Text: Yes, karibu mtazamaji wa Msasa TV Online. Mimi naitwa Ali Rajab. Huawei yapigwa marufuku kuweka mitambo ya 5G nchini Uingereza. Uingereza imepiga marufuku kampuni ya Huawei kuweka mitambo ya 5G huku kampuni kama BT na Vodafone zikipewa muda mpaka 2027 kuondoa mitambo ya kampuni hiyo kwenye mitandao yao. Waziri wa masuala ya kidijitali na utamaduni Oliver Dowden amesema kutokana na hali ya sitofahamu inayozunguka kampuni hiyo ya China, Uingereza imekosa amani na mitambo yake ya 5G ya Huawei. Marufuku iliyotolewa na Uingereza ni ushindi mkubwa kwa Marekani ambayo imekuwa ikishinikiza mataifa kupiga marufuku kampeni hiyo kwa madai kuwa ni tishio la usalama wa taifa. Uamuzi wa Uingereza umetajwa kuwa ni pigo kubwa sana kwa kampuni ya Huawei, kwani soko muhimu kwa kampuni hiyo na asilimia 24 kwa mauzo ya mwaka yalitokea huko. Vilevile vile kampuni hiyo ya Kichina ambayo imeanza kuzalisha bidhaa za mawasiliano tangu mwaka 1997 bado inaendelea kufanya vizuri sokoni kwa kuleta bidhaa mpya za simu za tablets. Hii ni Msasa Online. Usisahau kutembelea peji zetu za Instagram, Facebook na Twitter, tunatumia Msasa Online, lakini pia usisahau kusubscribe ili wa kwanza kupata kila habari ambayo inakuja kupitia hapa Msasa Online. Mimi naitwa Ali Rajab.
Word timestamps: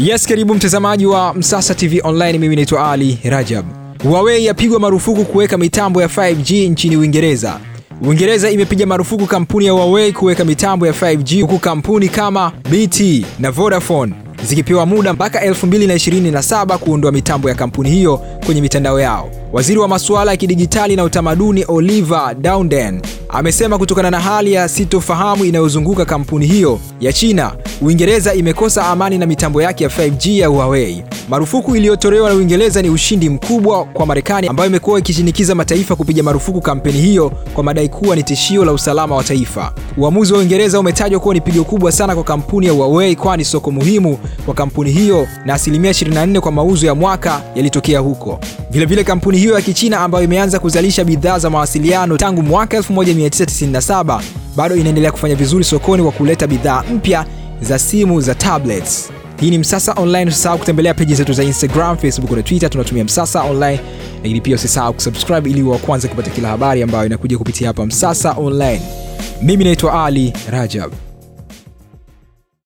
Yes, 0.00 0.26
karibu 0.26 0.54
mtazamaji 0.54 1.06
wa 1.06 1.34
Msasa 1.34 1.74
TV 1.74 2.00
Online. 2.04 2.38
Mimi 2.38 2.56
naitwa 2.56 2.90
Ali 2.92 3.18
Rajab. 3.24 3.64
Huawei 4.02 4.44
yapigwa 4.46 4.80
marufuku 4.80 5.24
kuweka 5.24 5.58
mitambo 5.58 6.02
ya 6.02 6.08
5G 6.08 6.70
nchini 6.70 6.96
Uingereza. 6.96 7.58
Uingereza 8.02 8.50
imepiga 8.50 8.86
marufuku 8.86 9.26
kampuni 9.26 9.66
ya 9.66 9.72
Huawei 9.72 10.12
kuweka 10.12 10.44
mitambo 10.44 10.86
ya 10.86 10.92
5G 10.92 11.40
huku 11.42 11.58
kampuni 11.58 12.08
kama 12.08 12.52
BT 12.70 13.26
na 13.38 13.50
Vodafone 13.50 14.12
zikipewa 14.44 14.86
muda 14.86 15.12
mpaka 15.12 15.46
2027 15.50 16.76
kuondoa 16.78 17.12
mitambo 17.12 17.48
ya 17.48 17.54
kampuni 17.54 17.90
hiyo 17.90 18.20
kwenye 18.46 18.60
mitandao 18.60 19.00
yao. 19.00 19.30
Waziri 19.52 19.78
wa 19.78 19.88
masuala 19.88 20.30
ya 20.30 20.36
kidijitali 20.36 20.96
na 20.96 21.04
utamaduni 21.04 21.64
Oliver 21.68 22.34
Dowden 22.40 23.00
amesema 23.28 23.78
kutokana 23.78 24.10
na 24.10 24.20
hali 24.20 24.52
ya 24.52 24.68
sitofahamu 24.68 25.44
inayozunguka 25.44 26.04
kampuni 26.04 26.46
hiyo 26.46 26.80
ya 27.00 27.12
China, 27.12 27.52
Uingereza 27.82 28.34
imekosa 28.34 28.86
amani 28.86 29.18
na 29.18 29.26
mitambo 29.26 29.62
yake 29.62 29.84
ya 29.84 29.90
5G 29.90 30.38
ya 30.38 30.48
Huawei. 30.48 31.02
Marufuku 31.28 31.76
iliyotolewa 31.76 32.28
na 32.30 32.34
Uingereza 32.36 32.82
ni 32.82 32.90
ushindi 32.90 33.28
mkubwa 33.30 33.84
kwa 33.84 34.06
Marekani 34.06 34.46
ambayo 34.48 34.68
imekuwa 34.70 34.98
ikishinikiza 34.98 35.54
mataifa 35.54 35.96
kupiga 35.96 36.22
marufuku 36.22 36.60
kampeni 36.60 37.00
hiyo 37.00 37.32
kwa 37.54 37.64
madai 37.64 37.88
kuwa 37.88 38.16
ni 38.16 38.22
tishio 38.22 38.64
la 38.64 38.72
usalama 38.72 39.16
wa 39.16 39.24
taifa. 39.24 39.72
Uamuzi 39.96 40.32
wa 40.32 40.38
Uingereza 40.38 40.80
umetajwa 40.80 41.20
kuwa 41.20 41.34
ni 41.34 41.40
pigo 41.40 41.64
kubwa 41.64 41.92
sana 41.92 42.14
kwa 42.14 42.24
kampuni 42.24 42.66
ya 42.66 42.72
Huawei, 42.72 43.16
kwani 43.16 43.44
soko 43.44 43.70
muhimu 43.70 44.18
kwa 44.44 44.54
kampuni 44.54 44.90
hiyo 44.90 45.26
na 45.44 45.54
asilimia 45.54 45.90
24 45.90 46.38
kwa 46.40 46.52
mauzo 46.52 46.86
ya 46.86 46.94
mwaka 46.94 47.42
yalitokea 47.54 47.98
huko. 48.00 48.38
Vilevile 48.58 48.86
vile 48.86 49.04
kampuni 49.04 49.38
hiyo 49.38 49.54
ya 49.54 49.60
Kichina 49.62 50.00
ambayo 50.00 50.24
imeanza 50.24 50.58
kuzalisha 50.58 51.04
bidhaa 51.04 51.38
za 51.38 51.50
mawasiliano 51.50 52.16
tangu 52.16 52.42
mwaka 52.42 52.78
1997 52.78 54.20
bado 54.56 54.76
inaendelea 54.76 55.12
kufanya 55.12 55.34
vizuri 55.34 55.64
sokoni 55.64 56.02
kwa 56.02 56.12
kuleta 56.12 56.46
bidhaa 56.46 56.84
mpya 56.94 57.24
za 57.62 57.78
simu 57.78 58.20
za 58.20 58.34
tablets. 58.34 59.10
Hii 59.40 59.50
ni 59.50 59.58
Msasa 59.58 59.92
Online. 59.92 60.30
Usisahau 60.30 60.58
kutembelea 60.58 60.94
peji 60.94 61.14
zetu 61.14 61.32
za 61.32 61.42
Instagram, 61.42 61.96
Facebook 61.96 62.30
na 62.30 62.42
Twitter, 62.42 62.70
tunatumia 62.70 63.04
Msasa 63.04 63.42
Online, 63.42 63.80
lakini 64.16 64.40
pia 64.40 64.54
usisahau 64.54 64.92
kusubscribe 64.94 65.50
ili 65.50 65.62
wa 65.62 65.78
kwanza 65.78 66.08
kupata 66.08 66.30
kila 66.30 66.48
habari 66.48 66.82
ambayo 66.82 67.06
inakuja 67.06 67.38
kupitia 67.38 67.68
hapa 67.68 67.86
Msasa 67.86 68.32
Online. 68.32 68.82
Mimi 69.42 69.64
naitwa 69.64 70.04
Ali 70.06 70.32
Rajab. 70.50 70.92